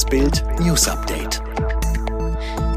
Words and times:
Das 0.00 0.08
Bild 0.08 0.42
News 0.60 0.88
Update. 0.88 1.42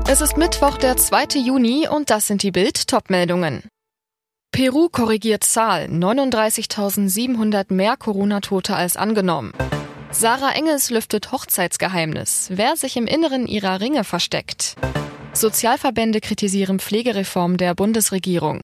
Es 0.09 0.19
ist 0.19 0.35
Mittwoch, 0.35 0.77
der 0.77 0.97
2. 0.97 1.39
Juni 1.39 1.87
und 1.87 2.09
das 2.09 2.27
sind 2.27 2.43
die 2.43 2.51
Bild 2.51 2.89
Topmeldungen. 2.89 3.63
Peru 4.51 4.89
korrigiert 4.89 5.45
Zahl 5.45 5.85
39.700 5.85 7.73
mehr 7.73 7.95
Corona-Tote 7.95 8.75
als 8.75 8.97
angenommen. 8.97 9.53
Sarah 10.11 10.51
Engels 10.51 10.89
lüftet 10.89 11.31
Hochzeitsgeheimnis, 11.31 12.49
wer 12.51 12.75
sich 12.75 12.97
im 12.97 13.07
Inneren 13.07 13.47
ihrer 13.47 13.79
Ringe 13.79 14.03
versteckt. 14.03 14.75
Sozialverbände 15.31 16.19
kritisieren 16.19 16.79
Pflegereform 16.79 17.55
der 17.55 17.73
Bundesregierung. 17.73 18.59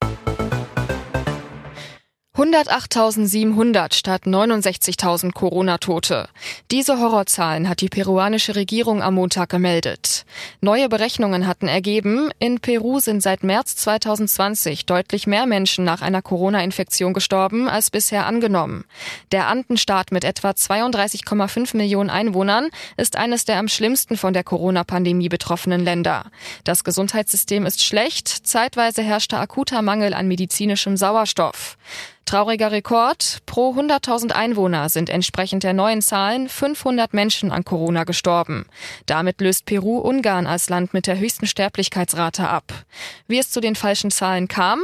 108.700 2.39 3.93
statt 3.93 4.23
69.000 4.23 5.33
Corona-Tote. 5.33 6.29
Diese 6.71 6.97
Horrorzahlen 6.97 7.67
hat 7.67 7.81
die 7.81 7.89
peruanische 7.89 8.55
Regierung 8.55 9.03
am 9.03 9.15
Montag 9.15 9.49
gemeldet. 9.49 10.23
Neue 10.61 10.87
Berechnungen 10.87 11.47
hatten 11.47 11.67
ergeben, 11.67 12.29
in 12.39 12.61
Peru 12.61 13.01
sind 13.01 13.21
seit 13.21 13.43
März 13.43 13.75
2020 13.75 14.85
deutlich 14.85 15.27
mehr 15.27 15.47
Menschen 15.47 15.83
nach 15.83 16.01
einer 16.01 16.21
Corona-Infektion 16.21 17.11
gestorben 17.13 17.67
als 17.67 17.89
bisher 17.89 18.25
angenommen. 18.25 18.85
Der 19.33 19.49
Andenstaat 19.49 20.13
mit 20.13 20.23
etwa 20.23 20.51
32,5 20.51 21.75
Millionen 21.75 22.09
Einwohnern 22.09 22.69
ist 22.95 23.17
eines 23.17 23.43
der 23.43 23.59
am 23.59 23.67
schlimmsten 23.67 24.15
von 24.15 24.31
der 24.31 24.45
Corona-Pandemie 24.45 25.27
betroffenen 25.27 25.83
Länder. 25.83 26.31
Das 26.63 26.85
Gesundheitssystem 26.85 27.65
ist 27.65 27.83
schlecht, 27.83 28.29
zeitweise 28.29 29.01
herrschte 29.01 29.37
akuter 29.37 29.81
Mangel 29.81 30.13
an 30.13 30.29
medizinischem 30.29 30.95
Sauerstoff. 30.95 31.75
Trauriger 32.25 32.71
Rekord. 32.71 33.39
Pro 33.45 33.73
100.000 33.73 34.31
Einwohner 34.31 34.89
sind 34.89 35.09
entsprechend 35.09 35.63
der 35.63 35.73
neuen 35.73 36.01
Zahlen 36.01 36.47
500 36.47 37.13
Menschen 37.13 37.51
an 37.51 37.65
Corona 37.65 38.03
gestorben. 38.03 38.65
Damit 39.05 39.41
löst 39.41 39.65
Peru 39.65 39.97
Ungarn 39.97 40.45
als 40.45 40.69
Land 40.69 40.93
mit 40.93 41.07
der 41.07 41.17
höchsten 41.17 41.47
Sterblichkeitsrate 41.47 42.47
ab. 42.47 42.85
Wie 43.27 43.39
es 43.39 43.49
zu 43.49 43.61
den 43.61 43.75
falschen 43.75 44.11
Zahlen 44.11 44.47
kam? 44.47 44.79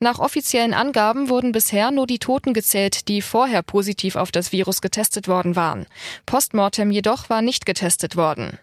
Nach 0.00 0.18
offiziellen 0.18 0.74
Angaben 0.74 1.28
wurden 1.28 1.52
bisher 1.52 1.90
nur 1.90 2.06
die 2.06 2.18
Toten 2.18 2.52
gezählt, 2.52 3.08
die 3.08 3.22
vorher 3.22 3.62
positiv 3.62 4.16
auf 4.16 4.32
das 4.32 4.52
Virus 4.52 4.80
getestet 4.80 5.28
worden 5.28 5.56
waren. 5.56 5.86
Postmortem 6.26 6.90
jedoch 6.90 7.30
war 7.30 7.42
nicht 7.42 7.64
getestet 7.66 8.16
worden. 8.16 8.58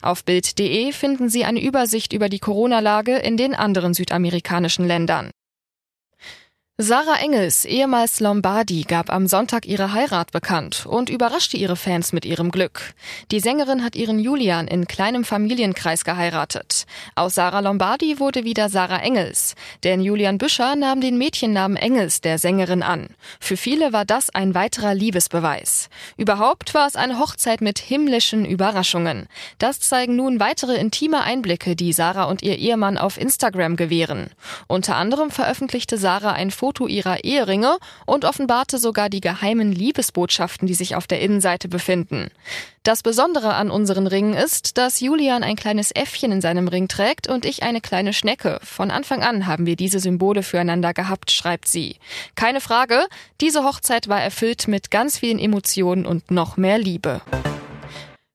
Auf 0.00 0.24
Bild.de 0.24 0.92
finden 0.92 1.28
Sie 1.28 1.44
eine 1.44 1.62
Übersicht 1.62 2.12
über 2.12 2.28
die 2.28 2.38
Corona-Lage 2.38 3.16
in 3.16 3.36
den 3.36 3.54
anderen 3.54 3.94
südamerikanischen 3.94 4.86
Ländern. 4.86 5.30
Sarah 6.84 7.20
Engels, 7.20 7.64
ehemals 7.64 8.18
Lombardi, 8.18 8.82
gab 8.82 9.08
am 9.08 9.28
Sonntag 9.28 9.66
ihre 9.66 9.92
Heirat 9.92 10.32
bekannt 10.32 10.84
und 10.84 11.10
überraschte 11.10 11.56
ihre 11.56 11.76
Fans 11.76 12.12
mit 12.12 12.24
ihrem 12.24 12.50
Glück. 12.50 12.94
Die 13.30 13.38
Sängerin 13.38 13.84
hat 13.84 13.94
ihren 13.94 14.18
Julian 14.18 14.66
in 14.66 14.88
kleinem 14.88 15.22
Familienkreis 15.22 16.04
geheiratet. 16.04 16.86
Aus 17.14 17.36
Sarah 17.36 17.60
Lombardi 17.60 18.18
wurde 18.18 18.42
wieder 18.42 18.68
Sarah 18.68 18.98
Engels, 18.98 19.54
denn 19.84 20.00
Julian 20.00 20.38
Büscher 20.38 20.74
nahm 20.74 21.00
den 21.00 21.18
Mädchennamen 21.18 21.76
Engels 21.76 22.20
der 22.20 22.38
Sängerin 22.38 22.82
an. 22.82 23.10
Für 23.38 23.56
viele 23.56 23.92
war 23.92 24.04
das 24.04 24.30
ein 24.30 24.56
weiterer 24.56 24.92
Liebesbeweis. 24.92 25.88
Überhaupt 26.16 26.74
war 26.74 26.88
es 26.88 26.96
eine 26.96 27.20
Hochzeit 27.20 27.60
mit 27.60 27.78
himmlischen 27.78 28.44
Überraschungen. 28.44 29.28
Das 29.58 29.78
zeigen 29.78 30.16
nun 30.16 30.40
weitere 30.40 30.74
intime 30.78 31.22
Einblicke, 31.22 31.76
die 31.76 31.92
Sarah 31.92 32.24
und 32.24 32.42
ihr 32.42 32.58
Ehemann 32.58 32.98
auf 32.98 33.20
Instagram 33.20 33.76
gewähren. 33.76 34.30
Unter 34.66 34.96
anderem 34.96 35.30
veröffentlichte 35.30 35.96
Sarah 35.96 36.32
ein 36.32 36.50
Foto 36.50 36.71
ihrer 36.88 37.24
Eheringe 37.24 37.78
und 38.06 38.24
offenbarte 38.24 38.78
sogar 38.78 39.08
die 39.08 39.20
geheimen 39.20 39.72
Liebesbotschaften, 39.72 40.66
die 40.66 40.74
sich 40.74 40.96
auf 40.96 41.06
der 41.06 41.20
Innenseite 41.20 41.68
befinden. 41.68 42.30
Das 42.82 43.02
Besondere 43.02 43.54
an 43.54 43.70
unseren 43.70 44.08
Ringen 44.08 44.34
ist, 44.34 44.76
dass 44.76 45.00
Julian 45.00 45.44
ein 45.44 45.54
kleines 45.54 45.92
Äffchen 45.92 46.32
in 46.32 46.40
seinem 46.40 46.66
Ring 46.66 46.88
trägt 46.88 47.28
und 47.28 47.44
ich 47.44 47.62
eine 47.62 47.80
kleine 47.80 48.12
Schnecke. 48.12 48.58
Von 48.64 48.90
Anfang 48.90 49.22
an 49.22 49.46
haben 49.46 49.66
wir 49.66 49.76
diese 49.76 50.00
Symbole 50.00 50.42
füreinander 50.42 50.92
gehabt, 50.92 51.30
schreibt 51.30 51.68
sie. 51.68 51.96
Keine 52.34 52.60
Frage, 52.60 53.06
diese 53.40 53.62
Hochzeit 53.62 54.08
war 54.08 54.20
erfüllt 54.20 54.66
mit 54.66 54.90
ganz 54.90 55.18
vielen 55.18 55.38
Emotionen 55.38 56.06
und 56.06 56.32
noch 56.32 56.56
mehr 56.56 56.78
Liebe. 56.78 57.20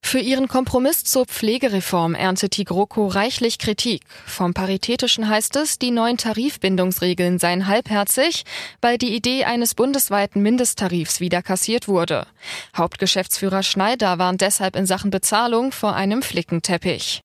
Für 0.07 0.19
ihren 0.19 0.47
Kompromiss 0.47 1.03
zur 1.03 1.25
Pflegereform 1.25 2.15
erntet 2.15 2.55
die 2.55 2.63
GroKo 2.63 3.07
reichlich 3.07 3.59
Kritik. 3.59 4.03
Vom 4.25 4.53
Paritätischen 4.53 5.27
heißt 5.27 5.57
es, 5.57 5.79
die 5.79 5.91
neuen 5.91 6.15
Tarifbindungsregeln 6.15 7.39
seien 7.39 7.67
halbherzig, 7.67 8.45
weil 8.79 8.97
die 8.97 9.13
Idee 9.13 9.43
eines 9.43 9.75
bundesweiten 9.75 10.41
Mindesttarifs 10.41 11.19
wieder 11.19 11.41
kassiert 11.41 11.89
wurde. 11.89 12.25
Hauptgeschäftsführer 12.77 13.63
Schneider 13.63 14.17
warnt 14.17 14.39
deshalb 14.39 14.77
in 14.77 14.85
Sachen 14.85 15.11
Bezahlung 15.11 15.73
vor 15.73 15.93
einem 15.93 16.21
Flickenteppich. 16.21 17.21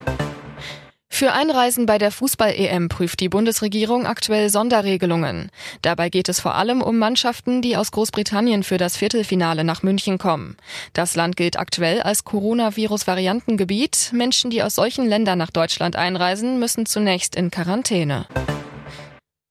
Für 1.15 1.34
Einreisen 1.34 1.84
bei 1.84 1.99
der 1.99 2.11
Fußball-EM 2.11 2.89
prüft 2.89 3.21
die 3.21 3.28
Bundesregierung 3.28 4.06
aktuell 4.06 4.49
Sonderregelungen. 4.49 5.50
Dabei 5.83 6.09
geht 6.09 6.31
es 6.31 6.41
vor 6.41 6.55
allem 6.55 6.81
um 6.81 6.99
Mannschaften, 6.99 7.61
die 7.61 7.77
aus 7.77 7.93
Großbritannien 7.93 8.62
für 8.62 8.78
das 8.78 8.97
Viertelfinale 8.97 9.62
nach 9.62 9.83
München 9.83 10.17
kommen. 10.17 10.56
Das 10.95 11.15
Land 11.15 11.37
gilt 11.37 11.59
aktuell 11.59 12.00
als 12.00 12.25
Coronavirus-Variantengebiet. 12.25 14.11
Menschen, 14.15 14.50
die 14.50 14.62
aus 14.62 14.75
solchen 14.75 15.06
Ländern 15.06 15.39
nach 15.39 15.50
Deutschland 15.50 15.97
einreisen, 15.97 16.59
müssen 16.59 16.87
zunächst 16.87 17.37
in 17.37 17.50
Quarantäne. 17.50 18.27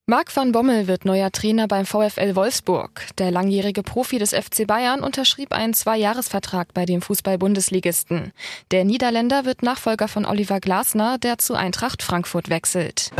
Marc 0.07 0.35
van 0.35 0.51
Bommel 0.51 0.87
wird 0.87 1.05
neuer 1.05 1.31
Trainer 1.31 1.67
beim 1.67 1.85
VfL 1.85 2.35
Wolfsburg. 2.35 3.07
Der 3.19 3.31
langjährige 3.31 3.83
Profi 3.83 4.17
des 4.17 4.33
FC 4.33 4.65
Bayern 4.65 5.03
unterschrieb 5.03 5.53
einen 5.53 5.73
Zweijahresvertrag 5.73 6.73
bei 6.73 6.85
dem 6.85 7.01
Fußball-Bundesligisten. 7.01 8.33
Der 8.71 8.83
Niederländer 8.83 9.45
wird 9.45 9.63
Nachfolger 9.63 10.07
von 10.07 10.25
Oliver 10.25 10.59
Glasner, 10.59 11.17
der 11.17 11.37
zu 11.37 11.53
Eintracht 11.53 12.01
Frankfurt 12.01 12.49
wechselt. 12.49 13.11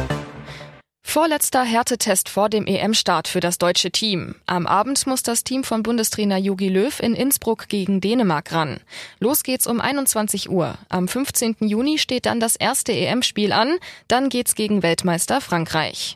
Vorletzter 1.04 1.64
Härtetest 1.64 2.30
vor 2.30 2.50
dem 2.50 2.66
EM-Start 2.66 3.28
für 3.28 3.42
das 3.42 3.58
deutsche 3.58 3.92
Team. 3.92 4.36
Am 4.46 4.66
Abend 4.66 5.06
muss 5.08 5.24
das 5.24 5.44
Team 5.44 5.64
von 5.64 5.84
Bundestrainer 5.84 6.38
Jogi 6.38 6.70
Löw 6.70 7.00
in 7.00 7.14
Innsbruck 7.14 7.68
gegen 7.68 8.02
Dänemark 8.02 8.54
ran. 8.54 8.80
Los 9.20 9.44
geht's 9.44 9.68
um 9.68 9.82
21 9.82 10.50
Uhr. 10.50 10.78
Am 10.90 11.08
15. 11.08 11.58
Juni 11.60 11.98
steht 11.98 12.26
dann 12.26 12.40
das 12.40 12.56
erste 12.56 12.94
EM-Spiel 12.94 13.52
an. 13.52 13.78
Dann 14.08 14.30
geht's 14.30 14.56
gegen 14.56 14.84
Weltmeister 14.84 15.42
Frankreich. 15.42 16.16